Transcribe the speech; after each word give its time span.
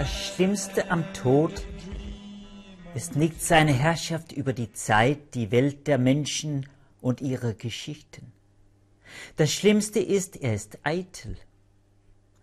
das 0.00 0.08
Schlimmste 0.10 0.90
am 0.90 1.12
Tod 1.12 1.62
ist 2.94 3.16
nicht 3.16 3.42
seine 3.42 3.74
Herrschaft 3.74 4.32
über 4.32 4.54
die 4.54 4.72
Zeit, 4.72 5.34
die 5.34 5.50
Welt 5.50 5.86
der 5.86 5.98
Menschen 5.98 6.66
und 7.02 7.20
ihre 7.20 7.54
Geschichten. 7.54 8.32
Das 9.36 9.52
Schlimmste 9.52 9.98
ist, 10.00 10.36
er 10.36 10.54
ist 10.54 10.78
eitel. 10.84 11.36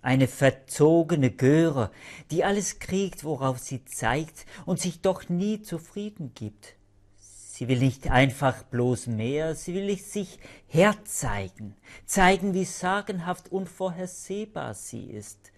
Eine 0.04 0.28
verzogene 0.28 1.32
Göre, 1.32 1.90
die 2.30 2.44
alles 2.44 2.78
kriegt, 2.78 3.24
worauf 3.24 3.58
sie 3.58 3.84
zeigt 3.86 4.46
und 4.68 4.80
sich 4.80 5.02
doch 5.02 5.28
nie 5.28 5.64
zufrieden 5.64 6.34
gibt. 6.36 6.76
Sie 7.18 7.68
will 7.68 7.80
nicht 7.80 8.12
einfach 8.12 8.62
bloß 8.66 9.08
mehr, 9.08 9.56
sie 9.56 9.74
will 9.74 9.98
sich 9.98 10.38
herzeigen, 10.68 11.76
zeigen, 12.06 12.54
wie 12.54 12.66
sagenhaft 12.66 13.52
unvorhersehbar 13.52 14.76
sie 14.76 15.06
ist. 15.06 15.52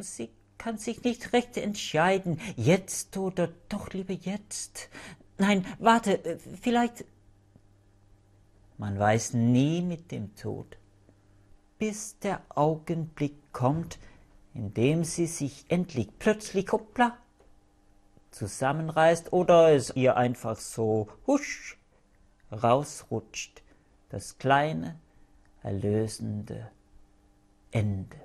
Sie 0.00 0.28
kann 0.62 0.78
sich 0.78 1.02
nicht 1.02 1.32
recht 1.32 1.56
entscheiden, 1.56 2.38
jetzt 2.56 3.16
oder 3.16 3.48
doch 3.68 3.92
lieber 3.92 4.12
jetzt. 4.12 4.88
Nein, 5.36 5.66
warte, 5.80 6.24
äh, 6.24 6.38
vielleicht. 6.38 7.04
Man 8.78 8.96
weiß 8.98 9.34
nie 9.34 9.82
mit 9.82 10.12
dem 10.12 10.36
Tod, 10.36 10.76
bis 11.78 12.18
der 12.20 12.42
Augenblick 12.48 13.34
kommt, 13.52 13.98
in 14.54 14.72
dem 14.72 15.02
sie 15.02 15.26
sich 15.26 15.64
endlich 15.68 16.08
plötzlich 16.18 16.70
hoppla 16.70 17.18
zusammenreißt 18.30 19.32
oder 19.32 19.74
es 19.74 19.94
ihr 19.96 20.16
einfach 20.16 20.56
so 20.56 21.08
husch 21.26 21.76
rausrutscht, 22.52 23.62
das 24.10 24.38
kleine, 24.38 24.98
erlösende 25.62 26.70
Ende. 27.72 28.16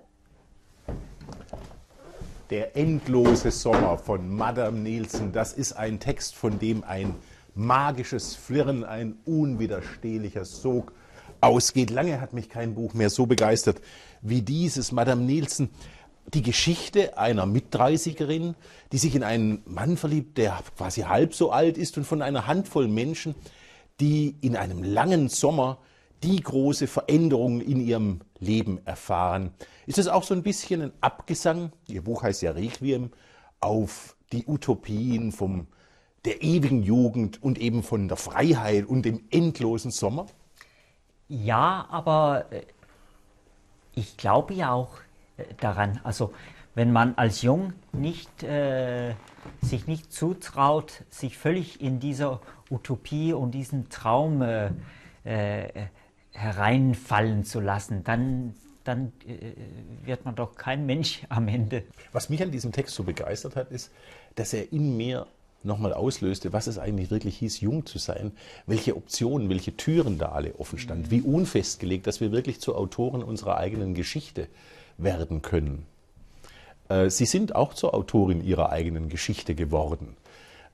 Der 2.49 2.77
endlose 2.77 3.51
Sommer 3.51 3.97
von 3.97 4.33
Madame 4.33 4.79
Nielsen, 4.79 5.33
das 5.33 5.51
ist 5.51 5.73
ein 5.73 5.99
Text, 5.99 6.33
von 6.33 6.59
dem 6.59 6.85
ein 6.85 7.13
magisches 7.55 8.35
Flirren, 8.35 8.85
ein 8.85 9.17
unwiderstehlicher 9.25 10.45
Sog 10.45 10.93
ausgeht. 11.41 11.89
Lange 11.89 12.21
hat 12.21 12.31
mich 12.31 12.47
kein 12.47 12.73
Buch 12.73 12.93
mehr 12.93 13.09
so 13.09 13.25
begeistert 13.25 13.81
wie 14.21 14.41
dieses. 14.41 14.93
Madame 14.93 15.23
Nielsen, 15.23 15.69
die 16.33 16.41
Geschichte 16.41 17.17
einer 17.17 17.45
Mitdreißigerin, 17.45 18.55
die 18.93 18.97
sich 18.97 19.13
in 19.13 19.23
einen 19.23 19.61
Mann 19.65 19.97
verliebt, 19.97 20.37
der 20.37 20.57
quasi 20.77 21.01
halb 21.01 21.33
so 21.33 21.51
alt 21.51 21.77
ist 21.77 21.97
und 21.97 22.05
von 22.05 22.21
einer 22.21 22.47
Handvoll 22.47 22.87
Menschen, 22.87 23.35
die 23.99 24.37
in 24.39 24.55
einem 24.55 24.83
langen 24.83 25.27
Sommer 25.27 25.79
die 26.23 26.41
große 26.41 26.87
Veränderung 26.87 27.61
in 27.61 27.79
ihrem 27.79 28.21
Leben 28.39 28.79
erfahren. 28.85 29.51
Ist 29.85 29.97
es 29.97 30.07
auch 30.07 30.23
so 30.23 30.33
ein 30.33 30.43
bisschen 30.43 30.81
ein 30.81 30.91
Abgesang, 31.01 31.71
Ihr 31.87 32.03
Buch 32.03 32.23
heißt 32.23 32.41
ja 32.41 32.51
Requiem, 32.51 33.11
auf 33.59 34.15
die 34.31 34.45
Utopien 34.47 35.31
vom, 35.31 35.67
der 36.25 36.43
ewigen 36.43 36.83
Jugend 36.83 37.41
und 37.41 37.57
eben 37.59 37.83
von 37.83 38.07
der 38.07 38.17
Freiheit 38.17 38.85
und 38.85 39.03
dem 39.03 39.23
endlosen 39.31 39.91
Sommer? 39.91 40.25
Ja, 41.27 41.87
aber 41.89 42.45
äh, 42.51 42.63
ich 43.95 44.17
glaube 44.17 44.53
ja 44.53 44.71
auch 44.71 44.97
äh, 45.37 45.45
daran. 45.59 45.99
Also 46.03 46.33
wenn 46.75 46.91
man 46.91 47.15
als 47.15 47.41
Jung 47.41 47.73
nicht, 47.91 48.43
äh, 48.43 49.15
sich 49.61 49.87
nicht 49.87 50.13
zutraut, 50.13 51.03
sich 51.09 51.37
völlig 51.37 51.81
in 51.81 51.99
dieser 51.99 52.39
Utopie 52.69 53.33
und 53.33 53.51
diesen 53.51 53.89
Traum 53.89 54.41
äh, 54.41 54.71
äh, 55.23 55.87
hereinfallen 56.37 57.43
zu 57.43 57.59
lassen, 57.59 58.03
dann, 58.03 58.53
dann 58.83 59.11
äh, 59.27 60.05
wird 60.05 60.23
man 60.23 60.35
doch 60.35 60.55
kein 60.55 60.85
Mensch 60.85 61.23
am 61.29 61.47
Ende. 61.47 61.83
Was 62.11 62.29
mich 62.29 62.43
an 62.43 62.51
diesem 62.51 62.71
Text 62.71 62.93
so 62.93 63.03
begeistert 63.03 63.55
hat, 63.55 63.71
ist, 63.71 63.91
dass 64.35 64.53
er 64.53 64.71
in 64.71 64.95
mir 64.95 65.25
nochmal 65.63 65.93
auslöste, 65.93 66.53
was 66.53 66.67
es 66.67 66.77
eigentlich 66.77 67.09
wirklich 67.09 67.37
hieß, 67.39 67.61
jung 67.61 67.87
zu 67.87 67.97
sein, 67.97 68.31
welche 68.67 68.95
Optionen, 68.95 69.49
welche 69.49 69.75
Türen 69.75 70.19
da 70.19 70.27
alle 70.29 70.55
offen 70.59 70.77
standen, 70.77 71.09
wie 71.09 71.21
unfestgelegt, 71.21 72.05
dass 72.05 72.21
wir 72.21 72.31
wirklich 72.31 72.61
zu 72.61 72.75
Autoren 72.75 73.23
unserer 73.23 73.57
eigenen 73.57 73.95
Geschichte 73.95 74.47
werden 74.97 75.41
können. 75.41 75.87
Äh, 76.87 77.09
Sie 77.09 77.25
sind 77.25 77.55
auch 77.55 77.73
zur 77.73 77.95
Autorin 77.95 78.43
Ihrer 78.43 78.69
eigenen 78.69 79.09
Geschichte 79.09 79.55
geworden. 79.55 80.15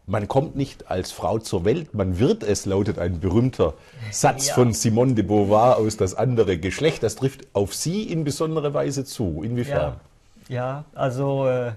Man 0.06 0.28
kommt 0.28 0.56
nicht 0.58 0.92
als 0.92 1.14
Frau 1.14 1.40
zur 1.40 1.64
Welt, 1.64 1.94
man 1.94 2.20
wird 2.20 2.44
es, 2.44 2.66
lautet 2.66 3.00
ein 3.00 3.22
berühmter 3.22 3.74
Satz 4.12 4.50
Ja. 4.50 4.56
von 4.56 4.74
Simone 4.74 5.14
de 5.14 5.24
Beauvoir 5.24 5.78
aus 5.78 5.96
das 5.96 6.14
andere 6.14 6.58
Geschlecht. 6.58 7.04
Das 7.04 7.16
trifft 7.16 7.48
auf 7.54 7.74
Sie 7.74 8.04
in 8.04 8.26
besonderer 8.26 8.74
Weise 8.74 9.06
zu. 9.06 9.44
Inwiefern? 9.44 9.96
Ja, 10.50 10.56
ja 10.56 10.86
also 10.94 11.48
äh, 11.48 11.72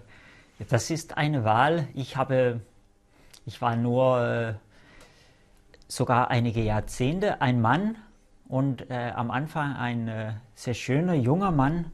das 0.69 0.91
ist 0.91 1.17
eine 1.17 1.45
Wahl. 1.45 1.87
Ich 1.95 2.17
habe, 2.17 2.61
ich 3.45 3.63
war 3.63 3.77
nur 3.77 4.21
äh, 4.21 4.55
sogar 5.87 6.29
einige 6.31 6.63
Jahrzehnte 6.63 7.41
ein 7.41 7.61
Mann 7.61 7.97
und 8.49 8.91
äh, 8.91 9.13
am 9.15 9.31
Anfang 9.31 9.77
ein 9.77 10.09
äh, 10.09 10.33
sehr 10.57 10.75
schöner 10.75 11.15
junger 11.15 11.53
Mann 11.53 11.93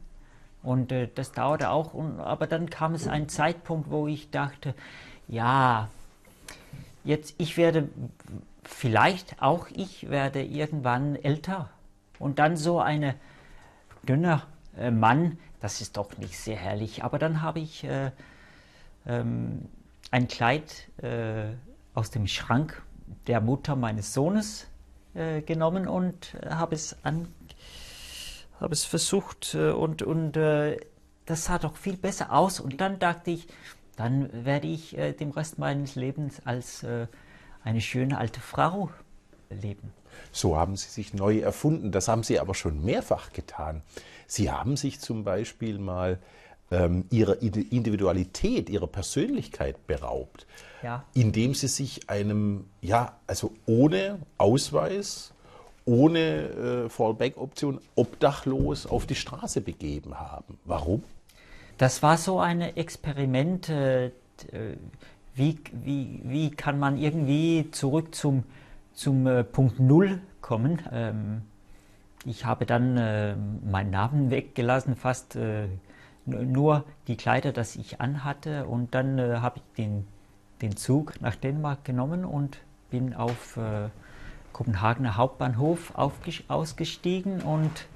und 0.63 0.91
äh, 0.91 1.09
das 1.13 1.31
dauerte 1.31 1.69
auch. 1.69 1.93
Und, 1.93 2.19
aber 2.19 2.47
dann 2.47 2.71
kam 2.71 2.95
es 2.95 3.07
ein 3.07 3.29
Zeitpunkt, 3.29 3.91
wo 3.91 4.07
ich 4.07 4.31
dachte, 4.31 4.73
ja, 5.27 5.89
jetzt 7.03 7.35
ich 7.37 7.57
werde 7.57 7.89
vielleicht 8.63 9.41
auch 9.41 9.67
ich 9.69 10.09
werde 10.09 10.43
irgendwann 10.43 11.15
älter 11.15 11.69
und 12.19 12.39
dann 12.39 12.57
so 12.57 12.79
eine 12.79 13.15
dünner 14.07 14.43
äh, 14.77 14.91
Mann, 14.91 15.37
das 15.59 15.81
ist 15.81 15.97
doch 15.97 16.17
nicht 16.17 16.37
sehr 16.37 16.57
herrlich. 16.57 17.03
Aber 17.03 17.19
dann 17.19 17.41
habe 17.41 17.59
ich 17.59 17.83
äh, 17.83 18.11
ähm, 19.05 19.67
ein 20.11 20.27
Kleid 20.27 20.89
äh, 21.01 21.53
aus 21.93 22.11
dem 22.11 22.27
Schrank 22.27 22.81
der 23.27 23.41
Mutter 23.41 23.75
meines 23.75 24.13
Sohnes 24.13 24.67
äh, 25.13 25.41
genommen 25.41 25.87
und 25.87 26.35
äh, 26.41 26.49
habe 26.49 26.75
es 26.75 26.95
an, 27.03 27.27
habe 28.59 28.73
es 28.73 28.85
versucht 28.85 29.55
äh, 29.55 29.71
und, 29.71 30.01
und 30.01 30.33
das 30.33 31.45
sah 31.45 31.59
doch 31.59 31.77
viel 31.77 31.97
besser 31.97 32.33
aus. 32.33 32.59
Und 32.59 32.81
dann 32.81 32.99
dachte 32.99 33.31
ich, 33.31 33.47
dann 33.95 34.45
werde 34.45 34.67
ich 34.67 34.97
äh, 34.97 35.13
den 35.13 35.31
Rest 35.31 35.59
meines 35.59 35.95
Lebens 35.95 36.41
als 36.45 36.83
äh, 36.83 37.07
eine 37.63 37.81
schöne 37.81 38.17
alte 38.17 38.39
Frau 38.39 38.89
leben. 39.49 39.93
So 40.31 40.57
haben 40.57 40.75
Sie 40.75 40.89
sich 40.89 41.13
neu 41.13 41.39
erfunden. 41.39 41.91
Das 41.91 42.07
haben 42.07 42.23
Sie 42.23 42.39
aber 42.39 42.55
schon 42.55 42.83
mehrfach 42.83 43.33
getan. 43.33 43.81
Sie 44.27 44.51
haben 44.51 44.77
sich 44.77 44.99
zum 44.99 45.23
Beispiel 45.23 45.77
mal 45.79 46.19
ähm, 46.71 47.05
Ihrer 47.09 47.41
Individualität, 47.41 48.69
Ihrer 48.69 48.87
Persönlichkeit 48.87 49.85
beraubt, 49.87 50.47
Ja. 50.81 51.03
indem 51.13 51.53
Sie 51.53 51.67
sich 51.67 52.09
einem, 52.09 52.65
ja, 52.81 53.17
also 53.27 53.53
ohne 53.65 54.19
Ausweis, 54.37 55.33
ohne 55.85 56.19
äh, 56.85 56.89
Fallback-Option, 56.89 57.79
obdachlos 57.95 58.85
auf 58.85 59.05
die 59.05 59.15
Straße 59.15 59.61
begeben 59.61 60.19
haben. 60.19 60.57
Warum? 60.65 61.03
Das 61.77 62.03
war 62.03 62.17
so 62.17 62.39
ein 62.39 62.61
Experiment, 62.61 63.69
äh, 63.69 64.11
wie, 65.35 65.59
wie, 65.71 66.21
wie 66.23 66.51
kann 66.51 66.79
man 66.79 66.97
irgendwie 66.97 67.69
zurück 67.71 68.13
zum, 68.13 68.43
zum 68.93 69.25
äh, 69.25 69.43
Punkt 69.43 69.79
Null 69.79 70.21
kommen. 70.41 70.81
Ähm, 70.91 71.41
ich 72.25 72.45
habe 72.45 72.65
dann 72.65 72.97
äh, 72.97 73.35
meinen 73.35 73.89
Namen 73.89 74.29
weggelassen, 74.29 74.95
fast 74.95 75.35
äh, 75.35 75.67
nur 76.25 76.85
die 77.07 77.17
Kleider, 77.17 77.51
das 77.51 77.75
ich 77.75 77.99
anhatte 77.99 78.65
und 78.65 78.93
dann 78.95 79.17
äh, 79.17 79.37
habe 79.37 79.57
ich 79.57 79.63
den, 79.77 80.07
den 80.61 80.77
Zug 80.77 81.19
nach 81.21 81.35
Dänemark 81.35 81.83
genommen 81.83 82.23
und 82.23 82.59
bin 82.89 83.13
auf 83.13 83.57
äh, 83.57 83.89
Kopenhagener 84.53 85.17
Hauptbahnhof 85.17 85.93
ausgestiegen 85.95 87.41
und 87.41 87.87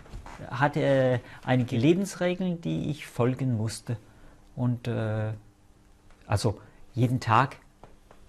hatte 0.50 0.82
äh, 0.82 1.20
einige 1.44 1.78
Lebensregeln, 1.78 2.62
die 2.62 2.90
ich 2.90 3.08
folgen 3.08 3.58
musste. 3.58 3.98
Und 4.56 4.88
äh, 4.88 5.32
also 6.26 6.60
jeden 6.94 7.20
Tag 7.20 7.58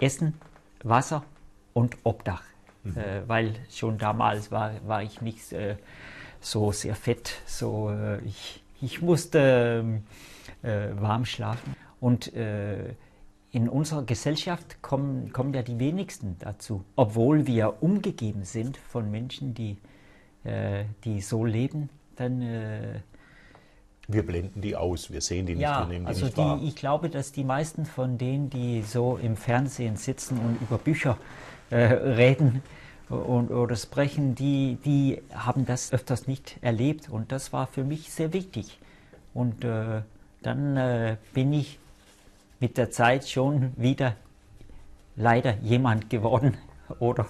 Essen, 0.00 0.34
Wasser 0.82 1.24
und 1.72 1.96
Obdach. 2.04 2.42
Äh, 2.84 3.22
weil 3.26 3.54
schon 3.70 3.98
damals 3.98 4.50
war, 4.50 4.72
war 4.86 5.02
ich 5.02 5.20
nicht 5.20 5.54
so 6.40 6.72
sehr 6.72 6.94
fett. 6.94 7.42
So, 7.46 7.92
ich, 8.24 8.62
ich 8.80 9.02
musste 9.02 9.82
ähm, 9.82 10.04
äh, 10.62 10.88
warm 10.98 11.26
schlafen. 11.26 11.74
Und 12.00 12.32
in 13.50 13.68
unserer 13.68 14.04
Gesellschaft 14.04 14.80
kommen, 14.82 15.32
kommen 15.32 15.52
ja 15.54 15.62
die 15.62 15.78
wenigsten 15.78 16.36
dazu, 16.38 16.84
obwohl 16.96 17.46
wir 17.46 17.82
umgegeben 17.82 18.44
sind 18.44 18.76
von 18.76 19.10
Menschen, 19.10 19.54
die, 19.54 19.78
äh, 20.48 20.84
die 21.04 21.20
so 21.20 21.44
leben. 21.44 21.88
Dann, 22.16 22.42
äh, 22.42 23.00
Wir 24.08 24.26
blenden 24.26 24.60
die 24.60 24.74
aus, 24.74 25.10
wir 25.12 25.20
sehen 25.20 25.46
die 25.46 25.54
nicht, 25.54 25.62
ja, 25.62 25.80
wir 25.80 25.86
nehmen 25.86 26.06
die 26.06 26.08
also 26.08 26.26
nicht 26.26 26.36
wahr. 26.36 26.58
die, 26.58 26.68
ich 26.68 26.76
glaube, 26.76 27.10
dass 27.10 27.32
die 27.32 27.44
meisten 27.44 27.84
von 27.84 28.18
denen, 28.18 28.50
die 28.50 28.82
so 28.82 29.18
im 29.22 29.36
Fernsehen 29.36 29.96
sitzen 29.96 30.38
und 30.38 30.60
über 30.62 30.78
Bücher 30.78 31.18
äh, 31.70 31.76
reden 31.76 32.62
und, 33.08 33.50
oder 33.50 33.76
sprechen, 33.76 34.34
die, 34.34 34.78
die 34.84 35.22
haben 35.32 35.66
das 35.66 35.92
öfters 35.92 36.26
nicht 36.26 36.58
erlebt. 36.60 37.08
Und 37.08 37.32
das 37.32 37.52
war 37.52 37.66
für 37.66 37.84
mich 37.84 38.10
sehr 38.12 38.32
wichtig. 38.32 38.78
Und 39.34 39.64
äh, 39.64 40.02
dann 40.42 40.76
äh, 40.76 41.16
bin 41.32 41.52
ich 41.52 41.78
mit 42.60 42.76
der 42.76 42.90
Zeit 42.90 43.28
schon 43.28 43.72
wieder 43.76 44.16
leider 45.16 45.56
jemand 45.58 46.10
geworden 46.10 46.56
oder 46.98 47.26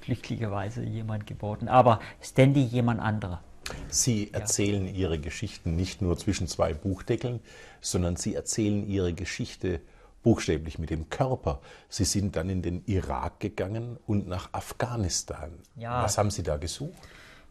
glücklicherweise 0.00 0.82
jemand 0.82 1.26
geworden, 1.26 1.68
aber 1.68 2.00
ständig 2.20 2.72
jemand 2.72 3.00
anderer. 3.00 3.42
Sie 3.88 4.32
erzählen 4.32 4.86
Ihre 4.86 5.18
Geschichten 5.18 5.74
nicht 5.74 6.02
nur 6.02 6.18
zwischen 6.18 6.46
zwei 6.48 6.74
Buchdeckeln, 6.74 7.40
sondern 7.80 8.16
Sie 8.16 8.34
erzählen 8.34 8.86
Ihre 8.86 9.14
Geschichte 9.14 9.80
buchstäblich 10.22 10.78
mit 10.78 10.90
dem 10.90 11.08
Körper. 11.10 11.60
Sie 11.88 12.04
sind 12.04 12.36
dann 12.36 12.48
in 12.48 12.62
den 12.62 12.82
Irak 12.86 13.40
gegangen 13.40 13.98
und 14.06 14.26
nach 14.26 14.48
Afghanistan. 14.52 15.52
Ja. 15.76 16.02
Was 16.02 16.18
haben 16.18 16.30
Sie 16.30 16.42
da 16.42 16.56
gesucht? 16.56 16.98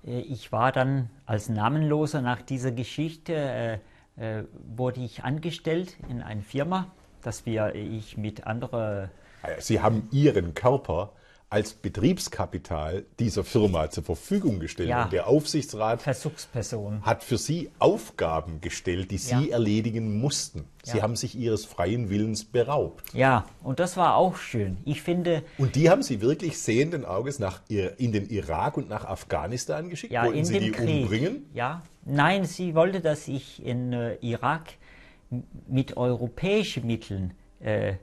Äh, 0.05 0.19
Ich 0.21 0.51
war 0.51 0.71
dann 0.71 1.09
als 1.25 1.49
Namenloser 1.49 2.21
nach 2.21 2.41
dieser 2.41 2.71
Geschichte, 2.71 3.33
äh, 3.33 3.79
äh, 4.17 4.43
wurde 4.75 5.01
ich 5.01 5.23
angestellt 5.23 5.97
in 6.09 6.21
einer 6.21 6.41
Firma, 6.41 6.91
dass 7.21 7.45
wir, 7.45 7.73
ich 7.75 8.17
mit 8.17 8.45
anderen, 8.45 9.09
Sie 9.59 9.81
haben 9.81 10.07
Ihren 10.11 10.53
Körper 10.53 11.11
als 11.53 11.73
Betriebskapital 11.75 13.05
dieser 13.19 13.43
Firma 13.43 13.87
zur 13.91 14.03
Verfügung 14.03 14.59
gestellt. 14.59 14.89
Ja. 14.89 15.03
Und 15.03 15.13
der 15.13 15.27
Aufsichtsrat 15.27 16.01
Versuchspersonen, 16.01 17.03
hat 17.03 17.23
für 17.23 17.37
Sie 17.37 17.69
Aufgaben 17.77 18.59
gestellt, 18.59 19.11
die 19.11 19.19
Sie 19.19 19.49
Ja. 19.49 19.53
erledigen 19.53 20.19
mussten. 20.19 20.65
Sie 20.83 20.97
Ja. 20.97 21.03
haben 21.03 21.15
sich 21.15 21.35
Ihres 21.35 21.63
freien 21.65 22.09
Willens 22.09 22.43
beraubt. 22.43 23.13
ja, 23.13 23.45
und 23.63 23.79
das 23.79 23.97
war 23.97 24.15
auch 24.15 24.35
schön. 24.37 24.77
Ich 24.83 25.03
finde, 25.03 25.43
Und 25.59 25.75
die 25.75 25.91
haben 25.91 26.01
Sie 26.01 26.21
wirklich 26.21 26.57
sehenden 26.57 27.05
Auges 27.05 27.37
nach, 27.37 27.61
in 27.69 28.11
den 28.11 28.27
Irak 28.29 28.75
und 28.75 28.89
nach 28.89 29.05
Afghanistan 29.05 29.89
geschickt? 29.89 30.11
ja, 30.11 30.23
Wollten 30.25 30.39
in 30.39 30.45
Sie 30.45 30.53
dem 30.55 30.63
die 30.63 30.71
Krieg, 30.71 31.01
umbringen? 31.03 31.45
ja, 31.53 31.83
nein, 32.03 32.45
sie 32.45 32.73
wollte, 32.73 32.99
dass 32.99 33.27
ich 33.27 33.63
in 33.63 33.93
äh, 33.93 34.15
Irak 34.21 34.69
mit 35.67 35.97
europäischen 35.97 36.87
Mitteln 36.87 37.33
äh, 37.59 37.93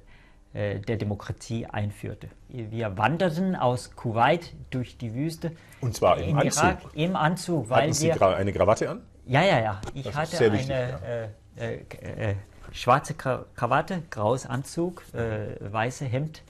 der 0.52 0.97
Demokratie 0.97 1.67
einführte. 1.67 2.29
Wir 2.49 2.99
wanderten 2.99 3.55
aus 3.55 3.94
Kuwait 3.94 4.52
durch 4.70 4.99
die 4.99 5.14
Wüste. 5.14 5.52
Und 5.81 5.94
zwar 5.94 6.19
im 6.19 6.31
in 6.31 6.37
Anzug. 6.38 6.62
Irak 6.64 6.79
im 6.94 7.17
Anzug, 7.17 7.70
weil 7.70 7.82
Hatten 7.82 7.93
Sie 7.93 8.08
wir 8.08 8.37
eine 8.37 8.52
Krawatte 8.52 8.91
an? 8.91 9.02
Ja, 9.26 9.43
ja, 9.44 9.61
ja. 9.61 9.81
Ich 9.94 10.02
Das 10.05 10.17
hatte 10.17 10.38
eine 10.38 10.52
wichtig, 10.52 10.70
äh, 10.70 11.29
äh, 11.56 12.31
äh, 12.31 12.35
schwarze 12.73 13.14
Kra 13.14 13.44
Krawatte, 13.55 14.02
graues 14.11 14.44
Anzug, 14.44 15.05
äh, 15.14 15.55
weiße 15.73 16.05
Hemd, 16.06 16.43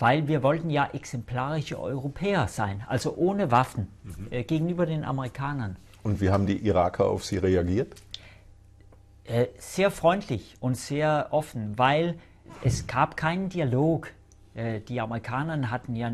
weil 0.00 0.26
wir 0.26 0.42
wollten 0.42 0.68
ja 0.70 0.88
exemplarische 0.92 1.78
Europäer 1.80 2.48
sein, 2.48 2.84
also 2.88 3.14
ohne 3.16 3.52
Waffen 3.52 3.86
Mhm. 4.02 4.26
äh, 4.30 4.42
gegenüber 4.42 4.86
den 4.86 5.04
Amerikanern. 5.04 5.76
Und 6.02 6.20
wie 6.20 6.30
haben 6.30 6.46
die 6.46 6.58
Iraker 6.66 7.04
auf 7.06 7.24
Sie 7.24 7.38
reagiert? 7.38 7.94
Äh, 9.24 9.46
sehr 9.58 9.90
freundlich 9.90 10.56
und 10.60 10.76
sehr 10.76 11.28
offen, 11.30 11.78
weil 11.78 12.16
es 12.62 12.86
gab 12.86 13.16
keinen 13.16 13.48
Dialog. 13.48 14.12
Äh, 14.54 14.80
die 14.80 15.00
Amerikaner 15.00 15.70
hatten 15.70 15.96
ja, 15.96 16.12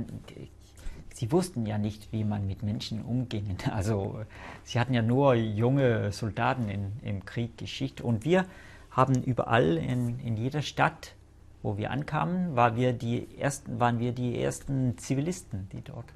sie 1.15 1.33
wussten 1.33 1.67
ja 1.67 1.79
nicht, 1.79 2.13
wie 2.13 2.25
man 2.25 2.47
mit 2.47 2.63
Menschen 2.63 3.03
umging. 3.03 3.57
Also 3.71 4.25
sie 4.65 4.79
hatten 4.79 4.95
ja 4.95 5.03
nur 5.03 5.35
junge 5.35 6.13
Soldaten 6.13 6.69
in, 6.69 6.93
im 7.03 7.25
Krieg 7.25 7.59
geschickt 7.59 8.01
und 8.01 8.25
wir 8.25 8.47
haben 8.91 9.23
überall 9.23 9.77
in, 9.77 10.19
in 10.21 10.37
jeder 10.37 10.63
Stadt, 10.63 11.15
wo 11.63 11.77
wir 11.77 11.91
ankamen, 11.91 12.57
war 12.57 12.77
wir 12.77 12.93
die 12.93 13.39
ersten, 13.39 13.81
waren 13.81 14.01
wir 14.01 14.13
die 14.13 14.41
ersten 14.41 14.99
Zivilisten, 14.99 15.69
die 15.73 15.81
dort 15.81 16.07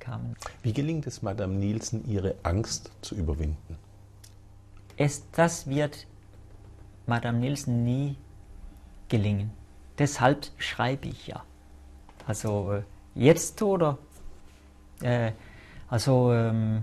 kamen. 0.00 0.36
Wie 0.62 0.72
gelingt 0.72 1.06
es 1.06 1.22
Madame 1.22 1.54
Nielsen, 1.54 2.04
ihre 2.06 2.34
Angst 2.42 2.90
zu 3.00 3.14
überwinden? 3.14 3.78
es, 4.98 5.30
das 5.30 5.66
wird 5.68 6.06
Madame 7.06 7.38
Nielsen 7.38 7.84
nie 7.84 8.16
gelingen. 9.08 9.50
Deshalb 9.98 10.46
schreibe 10.58 11.08
ich 11.08 11.26
ja. 11.26 11.42
Also 12.26 12.72
äh, 12.72 12.82
jetzt 13.14 13.60
oder? 13.62 13.98
Äh, 15.02 15.32
also 15.88 16.32
ähm, 16.32 16.82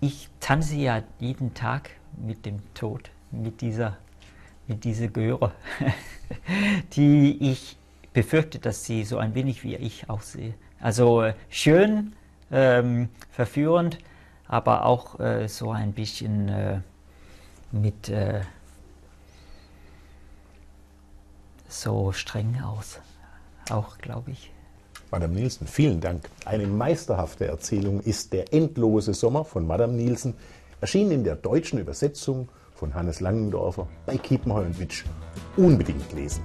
ich 0.00 0.28
tanze 0.40 0.76
ja 0.76 1.02
jeden 1.18 1.54
Tag 1.54 1.90
mit 2.16 2.46
dem 2.46 2.62
Tod, 2.74 3.10
mit 3.30 3.60
dieser, 3.60 3.96
mit 4.66 4.84
dieser 4.84 5.08
Göre, 5.08 5.52
die 6.92 7.50
ich 7.50 7.76
befürchte, 8.12 8.58
dass 8.58 8.84
sie 8.84 9.04
so 9.04 9.18
ein 9.18 9.34
wenig 9.34 9.64
wie 9.64 9.76
ich 9.76 10.08
aussehe. 10.08 10.54
Also 10.80 11.22
äh, 11.22 11.34
schön, 11.48 12.12
ähm, 12.50 13.08
verführend, 13.30 13.98
aber 14.46 14.84
auch 14.84 15.18
äh, 15.20 15.48
so 15.48 15.72
ein 15.72 15.92
bisschen 15.92 16.48
äh, 16.48 16.80
mit 17.72 18.08
äh, 18.08 18.40
so 21.68 22.12
streng 22.12 22.60
aus. 22.62 22.98
Auch, 23.70 23.98
glaube 23.98 24.32
ich. 24.32 24.50
Madame 25.10 25.34
Nielsen, 25.34 25.66
vielen 25.66 26.00
Dank. 26.00 26.28
Eine 26.44 26.66
meisterhafte 26.66 27.46
Erzählung 27.46 28.00
ist 28.00 28.32
Der 28.32 28.52
endlose 28.52 29.14
Sommer 29.14 29.44
von 29.44 29.66
Madame 29.66 29.94
Nielsen, 29.94 30.34
erschienen 30.80 31.12
in 31.12 31.24
der 31.24 31.36
deutschen 31.36 31.78
Übersetzung 31.78 32.48
von 32.74 32.94
Hannes 32.94 33.20
Langendorfer 33.20 33.88
bei 34.06 34.16
Kiepenheuer 34.18 34.66
und 34.66 34.78
Witsch. 34.78 35.04
Unbedingt 35.56 36.12
lesen. 36.12 36.42